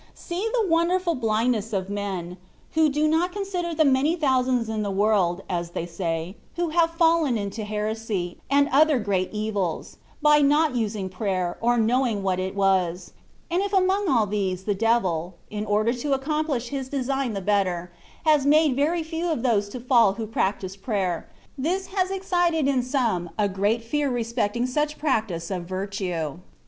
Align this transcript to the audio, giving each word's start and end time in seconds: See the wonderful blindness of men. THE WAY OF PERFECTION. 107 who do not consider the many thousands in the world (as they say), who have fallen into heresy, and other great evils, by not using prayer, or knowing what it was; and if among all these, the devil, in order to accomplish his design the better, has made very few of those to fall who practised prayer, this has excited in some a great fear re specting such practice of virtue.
See 0.15 0.49
the 0.59 0.67
wonderful 0.67 1.13
blindness 1.13 1.73
of 1.73 1.87
men. 1.87 2.37
THE 2.73 2.81
WAY 2.81 2.87
OF 2.87 2.93
PERFECTION. 2.93 3.11
107 3.11 3.11
who 3.11 3.11
do 3.11 3.17
not 3.61 3.71
consider 3.71 3.75
the 3.75 3.85
many 3.93 4.15
thousands 4.15 4.67
in 4.67 4.81
the 4.81 4.89
world 4.89 5.43
(as 5.47 5.69
they 5.69 5.85
say), 5.85 6.35
who 6.55 6.69
have 6.69 6.89
fallen 6.89 7.37
into 7.37 7.63
heresy, 7.63 8.39
and 8.49 8.67
other 8.71 8.97
great 8.97 9.31
evils, 9.31 9.97
by 10.19 10.39
not 10.41 10.75
using 10.75 11.07
prayer, 11.07 11.55
or 11.61 11.77
knowing 11.77 12.23
what 12.23 12.39
it 12.39 12.55
was; 12.55 13.13
and 13.51 13.61
if 13.61 13.73
among 13.73 14.09
all 14.09 14.25
these, 14.25 14.63
the 14.63 14.73
devil, 14.73 15.35
in 15.51 15.67
order 15.67 15.93
to 15.93 16.13
accomplish 16.13 16.69
his 16.69 16.89
design 16.89 17.33
the 17.33 17.39
better, 17.39 17.91
has 18.25 18.43
made 18.43 18.75
very 18.75 19.03
few 19.03 19.29
of 19.31 19.43
those 19.43 19.69
to 19.69 19.79
fall 19.79 20.13
who 20.13 20.25
practised 20.25 20.81
prayer, 20.81 21.29
this 21.59 21.89
has 21.93 22.09
excited 22.09 22.67
in 22.67 22.81
some 22.81 23.29
a 23.37 23.47
great 23.47 23.83
fear 23.83 24.09
re 24.09 24.23
specting 24.23 24.67
such 24.67 24.97
practice 24.97 25.51
of 25.51 25.65
virtue. 25.65 26.39